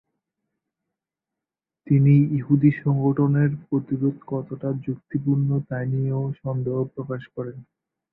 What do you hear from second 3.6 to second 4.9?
প্রতিরোধ কতটা